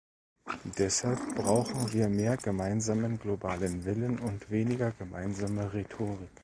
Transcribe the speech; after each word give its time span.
Deshalb 0.79 1.35
brauchen 1.35 1.93
wir 1.93 2.09
mehr 2.09 2.35
gemeinsamen 2.35 3.19
globalen 3.19 3.85
Willen 3.85 4.17
und 4.17 4.49
weniger 4.49 4.89
gemeinsame 4.93 5.71
Rhetorik. 5.73 6.31